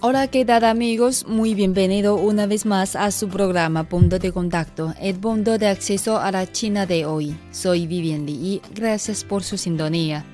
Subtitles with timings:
[0.00, 1.26] Hola, ¿qué tal amigos?
[1.26, 6.18] Muy bienvenido una vez más a su programa Punto de Contacto, el punto de acceso
[6.18, 7.36] a la China de hoy.
[7.50, 10.24] Soy Vivian Li y gracias por su sintonía.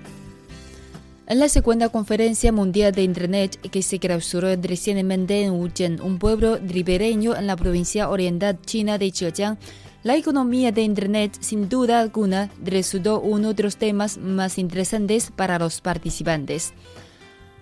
[1.26, 6.58] En la segunda conferencia mundial de Internet que se clausuró recientemente en Wuzhen, un pueblo
[6.58, 9.56] ribereño en la provincia oriental china de Zhejiang,
[10.02, 15.58] la economía de Internet sin duda alguna resultó uno de los temas más interesantes para
[15.58, 16.74] los participantes.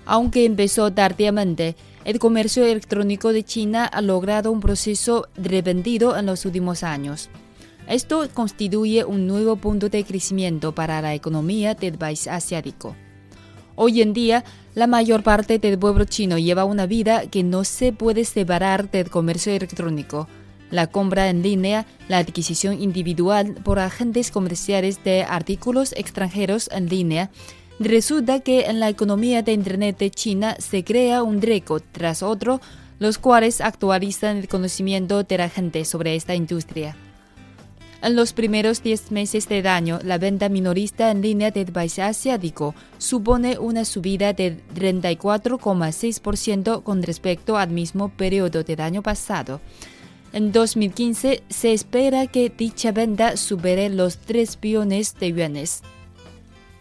[0.04, 6.44] Aunque empezó tardíamente, el comercio electrónico de China ha logrado un proceso repentino en los
[6.44, 7.30] últimos años.
[7.88, 12.96] Esto constituye un nuevo punto de crecimiento para la economía del país asiático.
[13.74, 17.92] Hoy en día, la mayor parte del pueblo chino lleva una vida que no se
[17.92, 20.28] puede separar del comercio electrónico.
[20.70, 27.30] La compra en línea, la adquisición individual por agentes comerciales de artículos extranjeros en línea
[27.82, 32.60] Resulta que en la economía de Internet de China se crea un récord tras otro,
[33.00, 36.94] los cuales actualizan el conocimiento de la gente sobre esta industria.
[38.00, 42.76] En los primeros 10 meses del año, la venta minorista en línea del país asiático
[42.98, 49.60] supone una subida de 34,6% con respecto al mismo periodo del año pasado.
[50.32, 55.82] En 2015 se espera que dicha venta supere los 3 billones de yuanes.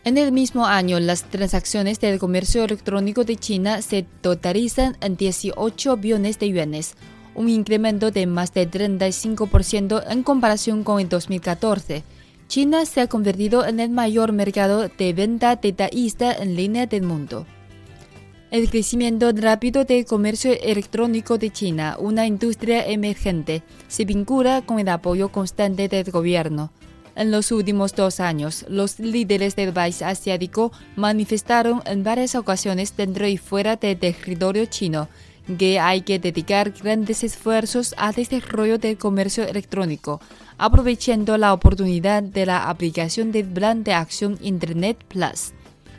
[0.04, 5.98] En el mismo año, las transacciones del comercio electrónico de China se totalizan en 18
[5.98, 6.96] billones de yuanes,
[7.36, 12.04] un incremento de más de 35% en comparación con el 2014.
[12.48, 17.46] China se ha convertido en el mayor mercado de venta detallista en línea del mundo.
[18.50, 24.90] El crecimiento rápido del comercio electrónico de China, una industria emergente, se vincula con el
[24.90, 26.72] apoyo constante del gobierno.
[27.16, 33.27] En los últimos dos años, los líderes del país asiático manifestaron en varias ocasiones dentro
[33.27, 35.10] y fuera del territorio chino
[35.58, 40.22] que hay que dedicar grandes esfuerzos al desarrollo del comercio electrónico,
[40.58, 45.54] aprovechando la oportunidad de la aplicación del Plan de Acción Internet Plus.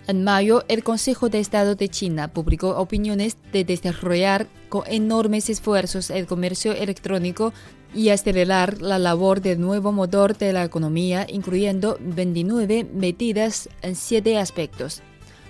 [0.08, 6.10] En mayo, el Consejo de Estado de China publicó opiniones de desarrollar con enormes esfuerzos
[6.10, 7.52] el comercio electrónico
[7.94, 14.38] y acelerar la labor del nuevo motor de la economía, incluyendo 29 medidas en siete
[14.38, 15.02] aspectos.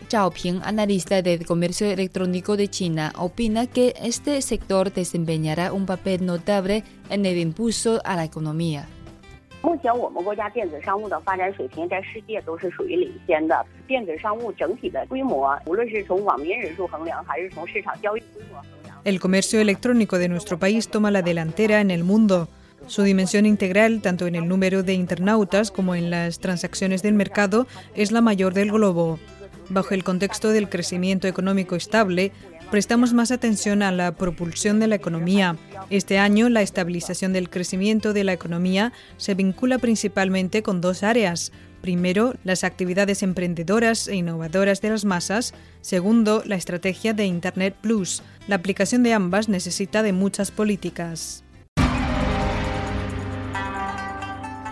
[0.09, 6.27] Zhao Ping, analista del comercio electrónico de China, opina que este sector desempeñará un papel
[6.27, 8.87] notable en el impulso a la economía.
[19.05, 22.49] El comercio electrónico de nuestro país toma la delantera en el mundo.
[22.87, 27.67] Su dimensión integral, tanto en el número de internautas como en las transacciones del mercado,
[27.97, 29.19] es la mayor del globo.
[29.73, 32.31] Bajo el contexto del crecimiento económico estable,
[32.71, 35.57] prestamos más atención a la propulsión de la economía.
[35.89, 41.53] Este año, la estabilización del crecimiento de la economía se vincula principalmente con dos áreas,
[41.81, 45.53] Primero, las actividades emprendedoras e innovadoras de las masas.
[45.81, 48.23] Segundo, la estrategia de Internet Plus.
[48.47, 51.42] La aplicación de ambas necesita de muchas políticas.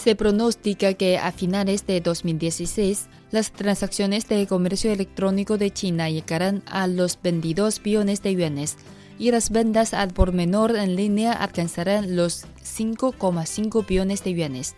[0.00, 6.62] Se pronostica que a finales de 2016 las transacciones de comercio electrónico de China llegarán
[6.66, 8.76] a los 22 billones de yuanes
[9.18, 14.76] y las ventas al por menor en línea alcanzarán los 5,5 billones de yuanes.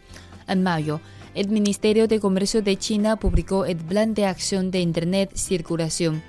[0.49, 1.03] En mayo,
[1.35, 6.23] el Ministerio de Comercio de China publicó el Plan de Acción de Internet Circulación.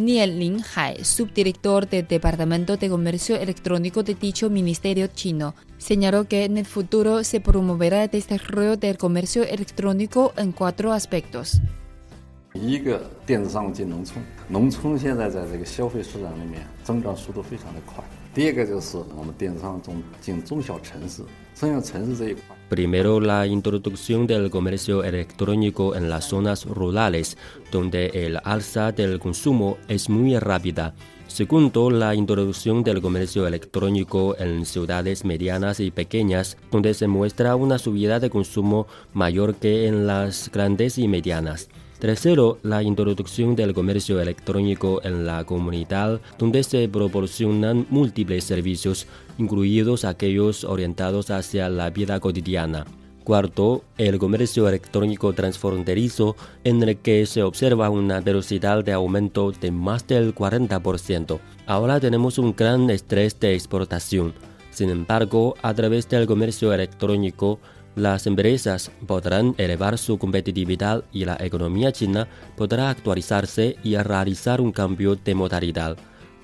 [0.00, 6.58] Niel Linhai, subdirector del Departamento de Comercio Electrónico de dicho ministerio chino, señaló que en
[6.58, 11.60] el futuro se promoverá el desarrollo del comercio electrónico en cuatro aspectos.
[22.70, 27.36] Primero, la introducción del comercio electrónico en las zonas rurales,
[27.72, 30.94] donde el alza del consumo es muy rápida.
[31.26, 37.76] Segundo, la introducción del comercio electrónico en ciudades medianas y pequeñas, donde se muestra una
[37.76, 41.68] subida de consumo mayor que en las grandes y medianas.
[42.00, 49.06] Tercero, la introducción del comercio electrónico en la comunidad, donde se proporcionan múltiples servicios,
[49.36, 52.86] incluidos aquellos orientados hacia la vida cotidiana.
[53.22, 59.70] Cuarto, el comercio electrónico transfronterizo, en el que se observa una velocidad de aumento de
[59.70, 61.38] más del 40%.
[61.66, 64.32] Ahora tenemos un gran estrés de exportación.
[64.70, 67.60] Sin embargo, a través del comercio electrónico,
[67.96, 74.72] las empresas podrán elevar su competitividad y la economía china podrá actualizarse y realizar un
[74.72, 75.96] cambio de modalidad.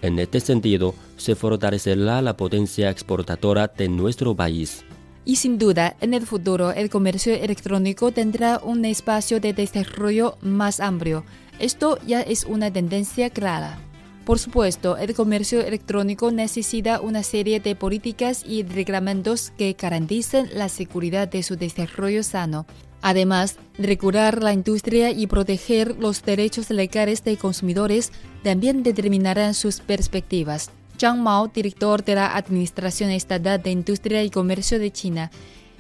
[0.03, 4.85] En este sentido, se fortalecerá la potencia exportadora de nuestro país.
[5.25, 10.79] Y sin duda, en el futuro el comercio electrónico tendrá un espacio de desarrollo más
[10.79, 11.25] amplio.
[11.59, 13.79] Esto ya es una tendencia clara.
[14.27, 20.69] Por supuesto, el comercio electrónico necesita una serie de políticas y reglamentos que garanticen la
[20.69, 22.67] seguridad de su desarrollo sano.
[23.03, 28.11] Además, regular la industria y proteger los derechos legales de consumidores
[28.43, 30.73] también determinarán sus perspectivas.
[30.99, 35.31] Zhang Mao, director de la Administración Estatal de Industria y Comercio de China,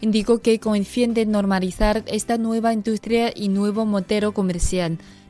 [0.00, 4.98] indicó que con el fin de normalizar esta nueva industria y nuevo modelo comercial,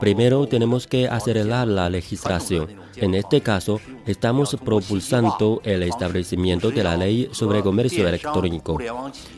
[0.00, 2.68] Primero tenemos que acelerar la legislación.
[2.96, 8.78] En este caso, estamos propulsando el establecimiento de la ley sobre comercio electrónico.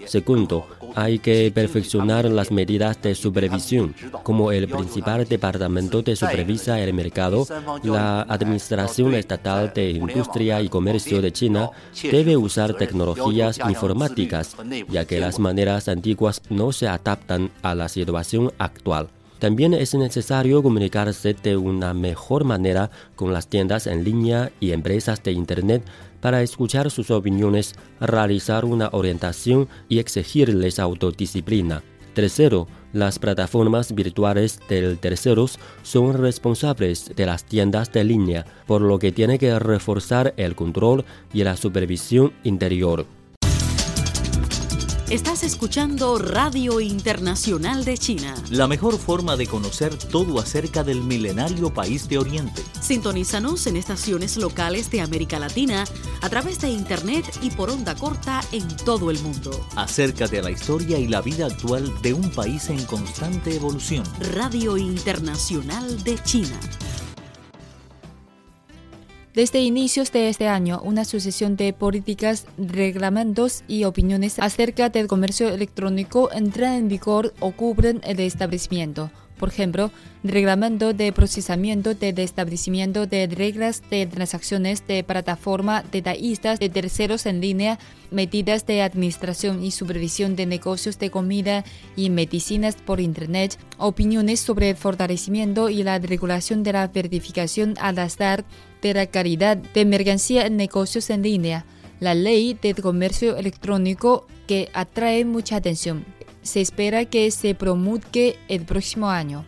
[0.07, 3.95] Segundo, hay que perfeccionar las medidas de supervisión.
[4.23, 7.47] Como el principal departamento de supervisa el mercado,
[7.83, 11.71] la Administración Estatal de Industria y Comercio de China
[12.11, 14.57] debe usar tecnologías informáticas,
[14.89, 19.09] ya que las maneras antiguas no se adaptan a la situación actual.
[19.41, 25.23] También es necesario comunicarse de una mejor manera con las tiendas en línea y empresas
[25.23, 25.83] de Internet
[26.21, 31.83] para escuchar sus opiniones, realizar una orientación y exigirles autodisciplina.
[32.13, 38.99] Tercero, las plataformas virtuales de terceros son responsables de las tiendas de línea, por lo
[38.99, 43.07] que tiene que reforzar el control y la supervisión interior.
[45.11, 48.33] Estás escuchando Radio Internacional de China.
[48.49, 52.63] La mejor forma de conocer todo acerca del milenario país de Oriente.
[52.81, 55.83] Sintonízanos en estaciones locales de América Latina
[56.21, 59.51] a través de Internet y por onda corta en todo el mundo.
[59.75, 64.05] Acércate a la historia y la vida actual de un país en constante evolución.
[64.33, 66.61] Radio Internacional de China.
[69.33, 75.49] Desde inicios de este año, una sucesión de políticas, reglamentos y opiniones acerca del comercio
[75.49, 79.13] electrónico entran en vigor o cubren el establecimiento.
[79.41, 79.91] Por ejemplo,
[80.23, 87.25] reglamento de procesamiento de establecimiento de reglas de transacciones de plataforma de detallistas de terceros
[87.25, 87.79] en línea,
[88.11, 91.65] medidas de administración y supervisión de negocios de comida
[91.97, 97.99] y medicinas por Internet, opiniones sobre el fortalecimiento y la regulación de la verificación al
[97.99, 98.45] azar
[98.83, 101.65] de la calidad de mercancía en negocios en línea,
[101.99, 106.05] la ley del comercio electrónico que atrae mucha atención
[106.42, 109.46] se espera que se promulgue el próximo año.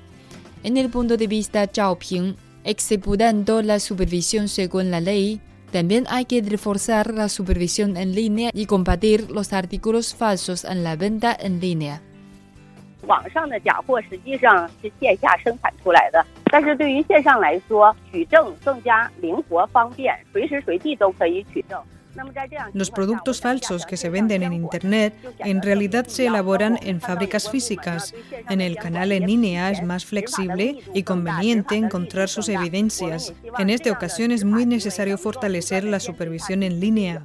[0.63, 5.39] En el punto de vista Xiaoping, executando la supervisión según la ley,
[5.71, 10.95] también hay que reforzar la supervisión en línea y combatir los artículos falsos en la
[10.95, 12.01] venta en línea.
[13.05, 21.81] 网上的假货实际上是线下生产出来的，但是对于线上来说，取证更加灵活方便，随时随地都可以取证。
[22.72, 28.14] los productos falsos que se venden en Internet en realidad se elaboran en fábricas físicas.
[28.48, 33.32] En el canal en línea es más flexible y conveniente encontrar sus evidencias.
[33.58, 37.24] En esta ocasión es muy necesario fortalecer la supervisión en línea.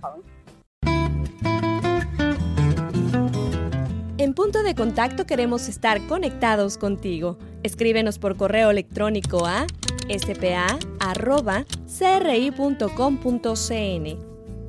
[4.17, 7.37] En punto de contacto queremos estar conectados contigo.
[7.63, 9.67] Escríbenos por correo electrónico a
[10.09, 10.67] spa.cri.com.cn